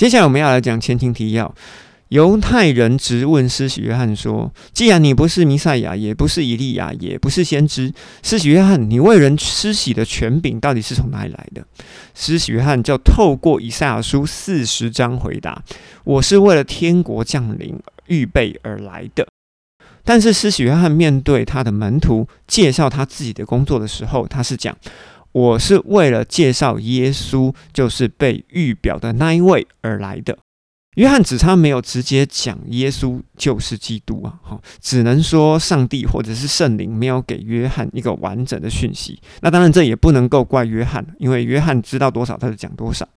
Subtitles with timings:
[0.00, 1.54] 接下来我们要来讲前情提要。
[2.08, 11.62] 犹太人质问施洗约翰说：“既然你不是弥赛亚，也不是以利亚，也不是先知，施洗约翰，你为人施洗的权柄到底是从哪里来的？”
[12.16, 15.62] 施洗约翰就透过以赛亚书四十章回答
[16.04, 19.28] ：“我是为了天国降临预备而来的。”
[20.02, 24.74] 但是施洗约翰面对他的门徒介绍他自己的工作的时候，他是讲
[25.32, 30.38] ：“我是为了介绍耶稣，就是被预表的那一位而来的。”
[30.96, 39.20] 约翰只差没有直接讲耶稣就是基督啊，哈，只能说上帝或者是圣灵没有给约翰一个完整的讯息。
[39.40, 43.08] 那当然这也不能够怪约翰，因为约翰知道多少他就讲多少。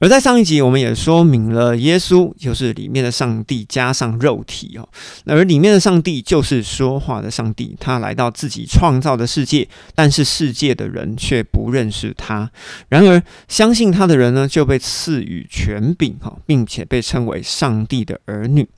[0.00, 4.88] 而在上一集，我们也说明了，耶稣就是里面的上帝加上肉体哦，
[5.24, 12.50] 而里面的上帝就是说话的上帝，他来到自己创造的世界，但是世界的人却不认识他。
[12.88, 18.68] 然而，相信他的人呢，就被赐予权柄哈，并且被称为上帝的儿女。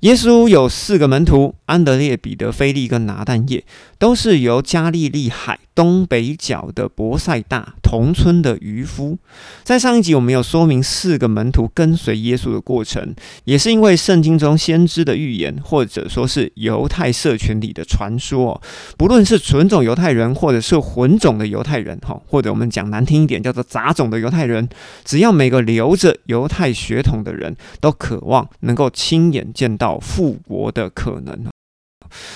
[0.00, 3.64] 耶稣有四个门徒：安德烈、彼得、菲利跟拿但业，
[3.98, 9.16] 都是由加利利海东北角的博塞大同村的渔夫。
[9.64, 18.60] 在上一集，我们有说明四个门徒跟随耶稣的过程，也是因为圣经中先知的预言，或者说是犹太社群里的传说。
[18.98, 24.68] 不论是纯种犹太人，或者是混种的犹太人，哈，或者我们讲难听一点，叫做杂种的犹太人，
[25.06, 29.86] 只要每个留着犹太血统的人都渴望能够亲眼见到。
[30.00, 31.46] 复国的可能，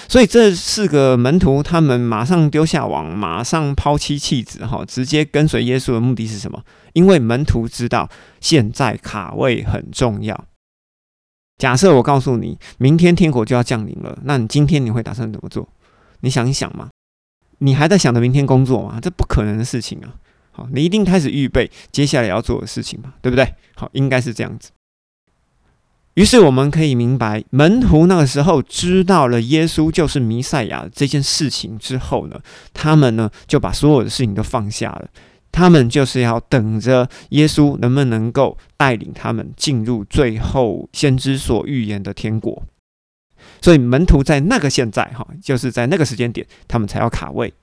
[0.08, 6.62] 所以这四个门徒他们马上丢下网，马上抛妻弃子，哈，直接跟随耶稣的目的是什么？
[6.92, 8.08] 因为门徒知道
[8.41, 10.44] 现在卡位很重要。
[11.58, 15.69] 假设我告诉你，明天天国就要降临了，那你今天你会打算怎么做？
[16.20, 16.89] 你想一想嘛，
[17.58, 18.98] 你还在想着明天工作吗？
[19.00, 20.14] 这不可能的事情啊！
[20.52, 23.55] 好，你一定开始预备接下来要做的事情嘛，对不对？
[23.77, 24.70] 好，应该是这样子。
[26.14, 32.40] 于是我们可以明白，门徒那个时候知道了耶稣就是弥赛亚这件事情之后呢，
[32.74, 35.08] 他们呢就把所有的事情都放下了，
[35.52, 42.64] 他们就是要等着耶稣能不能够带领他们进入最后先知所预言的天国。
[43.63, 47.55] 所以门徒在那个现在哈，就是在那个时间点，他们才要卡位。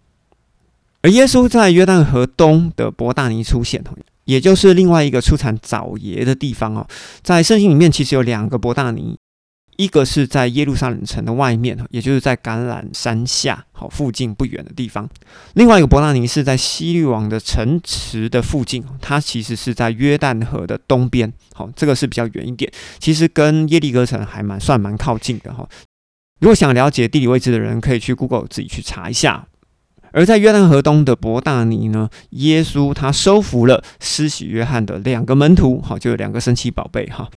[1.02, 3.84] 而耶稣在约旦河东的伯大尼出现。
[4.28, 6.86] 也就是另外一个出产枣椰的地方哦，
[7.24, 9.18] 在圣经里面其实有两个伯大尼，
[9.78, 15.06] 一个是在耶路撒冷城的外面也就是在橄榄山下好附近不远的地方；
[15.54, 25.68] 另外一个伯大尼是在西律王的城池的附近，它其实是在约旦河的东边，好，这个是比较远一点，其实跟耶利哥城还蛮算蛮靠近的哈。
[26.42, 29.48] 如果想了解地理位置的人，可以去 Google 自己去查一下。
[30.18, 37.30] 而在约旦河东的伯大尼呢，耶稣他收服了施洗约翰的两个门徒，好，就有两个神奇宝贝哈，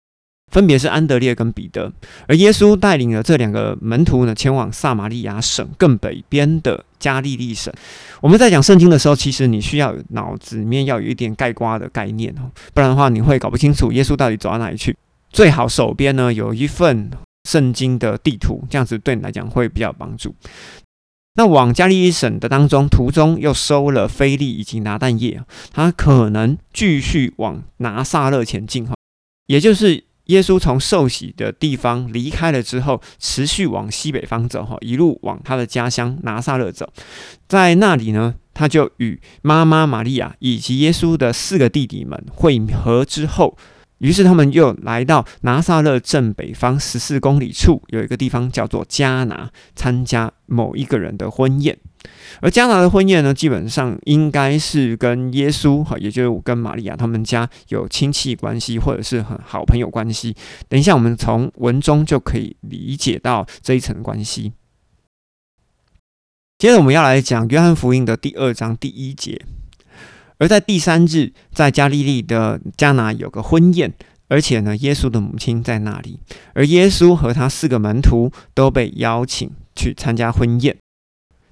[0.50, 1.92] 分别是安德烈跟彼得。
[2.26, 7.74] 而耶稣带领了这两个门徒呢，前往撒玛利亚省更北边的加利利省。
[8.22, 14.96] 我们在讲圣经的时候，其实你需要脑子里面要有一点盖瓜的概念哦，不然的话你会搞不清楚耶稣到底走到哪里去。
[15.34, 17.12] 最好手边呢有一份
[17.44, 20.34] 圣经的地图，这样子对你来讲会比较有帮助。
[21.36, 25.42] 那往加利利省的当中，途中又收了菲利以及拿但业，
[25.72, 28.94] 他可能继续往拿撒勒前进哈，
[29.48, 36.92] 也就是耶稣从受洗的地方离开了之后，持续往西北方走哈，一路往他的家乡拿撒勒走，
[37.48, 43.58] 在那里呢，他就与妈妈玛利亚以及耶稣的四个弟弟们会合之后。
[44.00, 51.78] 于是他们又来到拿撒勒正北方十四公里处，有一个地方叫做加拿，参加某一个人的婚宴。
[52.42, 60.34] 而加拿的婚宴呢，基本上应该是跟耶稣哈，也就是跟玛利亚他们家有亲戚关系，或者是很好朋友关系。
[60.70, 64.54] 等一下，我们从文中就可以理解到这一层关系。
[66.58, 69.42] 接着，我们要来讲约翰福音的第二章第一节。
[70.40, 73.94] 而在第三日，在加利利的加拿有个婚宴，
[74.28, 76.20] 而且呢，耶稣的母亲在那里，
[76.54, 80.76] 而耶稣和他四个门徒都被邀请去参加婚宴。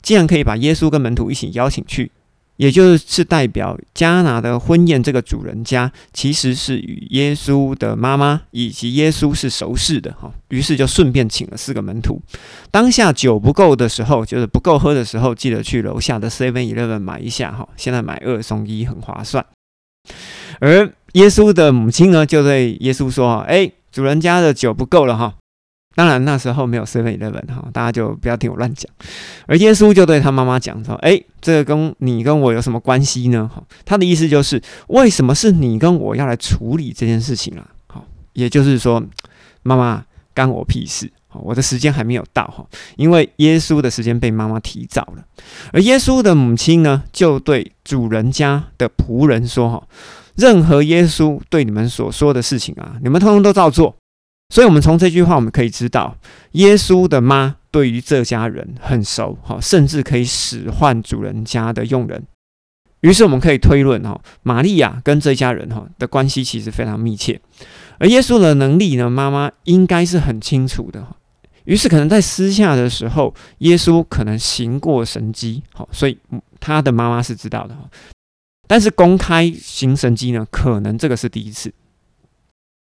[0.01, 2.12] 既然可以把耶稣跟门徒一起邀请去。
[2.57, 12.21] 也就是代表加拿的婚宴，这个主人家其实是与耶稣的妈妈以及耶稣是熟识的哈，于是就顺便请了四个门徒。
[12.69, 19.45] 当下酒不够的时候，就是不够喝的时候，记得去楼下的 Seven Eleven 买一下哈，现在买二送一很划算。
[20.60, 25.36] 而耶稣的母亲呢，就对耶稣说：“哎，主人家的酒不够了哈，
[25.98, 28.88] 当然那时候没有 Seven Eleven 哈，大家就不要听我乱讲。
[29.48, 37.66] 而耶稣就对他妈妈讲说：“诶，这个跟你跟我有什么关系呢？”哈，他的意思就是为什么是你跟我要来处理这件事情啊？
[37.88, 39.04] 好，也就是说，
[39.64, 40.06] 妈妈
[40.36, 41.12] 干我屁事。
[41.34, 42.64] 我的时间还没有到哈，
[42.96, 45.24] 因为耶稣的时间被妈妈提早了。
[45.74, 49.84] 而耶稣的母亲呢，就对主人家的仆人说：“哈，
[50.36, 53.96] 任何耶稣对你们所说的事情啊，你们通通都照做。”
[54.50, 56.18] 所以，我们从这句话我们可以知道，
[56.54, 62.24] 耶稣的妈对于这家人很熟，哈，甚至可以使唤主人家的佣人。
[63.02, 67.40] 于是，我们可以推论，哈，玛利亚跟这家人哈的关系其实非常密切。
[68.00, 71.06] 而耶稣的能力呢，妈妈应该是很清楚的。
[71.66, 76.18] 于是，可能在私下的时候，耶稣可能行过神迹，好，所以
[76.62, 77.76] 他的妈妈是知道的。
[78.66, 81.74] 但是公开行神迹呢，可能这个是第一次。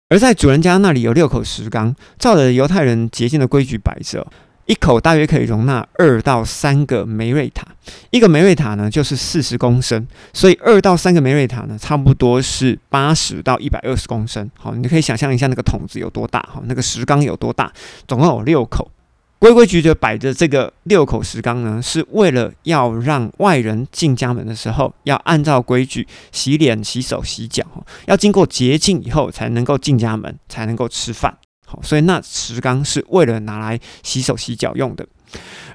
[0.08, 4.26] 而在主人家那里有六口石缸，照着犹太人洁净的规矩摆着。
[4.68, 7.64] 一口大约可以容纳二到三个梅瑞塔，
[8.10, 14.50] 一个梅瑞塔呢就是四十公升，所以二到三个梅瑞塔呢，差不多是八十到一百二十公升。
[14.58, 17.72] 好，你可以想象一下那个桶子有多大，哈，那个石缸有多大，
[18.08, 18.90] 总共有六口，
[19.38, 27.64] 规规矩矩摆着这个六口石缸呢，是为了要让外人进家门的时候，要按照规矩洗脸、洗手、洗脚，
[28.06, 31.38] 要经过洁净以后才能够进家门，才能够吃饭。
[31.66, 35.06] 好，所以那石缸是为了拿来洗手洗脚用的，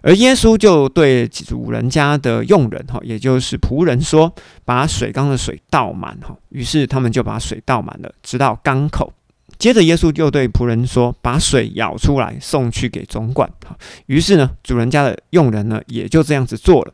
[0.02, 4.34] 而耶稣就对主人家的佣人哈，也就是仆人说，
[4.64, 6.36] 把水缸的水倒满哈。
[6.48, 9.12] 于是他们就把水倒满了，直到缸口。
[9.60, 13.48] 接着耶稣就对仆人说，把水舀出来送去给总管。
[13.64, 13.76] 哈，
[14.06, 16.92] 于是呢，主人家的佣人呢也就这样子做了。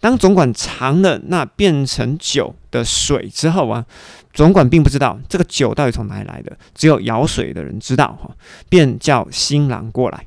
[0.00, 3.86] 当总管尝了那变成酒的水之后啊。
[4.32, 8.30] 总管并不知道这个酒到底从哪里来的，只有舀水的人知道哈，
[8.68, 10.24] 便叫新郎过来。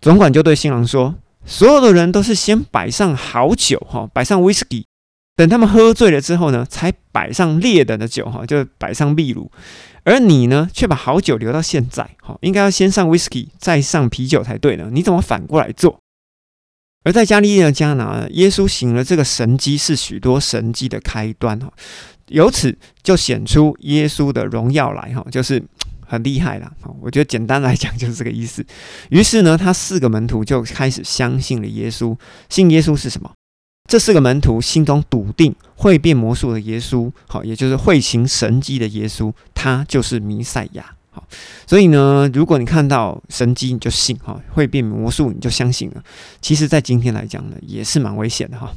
[0.00, 1.14] 总管就对新郎说
[1.46, 4.84] ：“所有的人都是先摆上好酒哈，摆上威士忌，
[5.40, 9.50] 等他们喝醉了之后呢，才摆上劣等的酒哈，就摆上秘鲁。
[10.04, 14.90] 而你呢，却把好酒留到现在哈，应该要先上威士忌，再上啤酒才对呢。
[14.92, 15.98] 你怎么反过来做？”
[17.04, 21.72] 而在加利利的迦拿，耶稣行了这个神迹，是许多神迹的开端哈。
[22.26, 25.62] 由此就显出耶稣的荣耀来哈，就是
[26.06, 26.70] 很厉害了。
[27.00, 28.62] 我觉得简单来讲就是这个意思。
[29.08, 32.14] 于是呢，他四个门徒就开始相信了耶稣。
[32.50, 33.32] 信耶稣是什么？
[33.90, 40.94] 这四个门徒心中笃定会变魔术的耶稣，好，也就是会行神迹的耶稣，他就是弥赛亚。
[41.10, 41.24] 好，
[41.66, 46.04] 所以呢，如果你看到神迹，你就信哈；会变魔术，你就相信了。
[46.40, 48.72] 其实，在今天来讲呢，也是蛮危险的哈。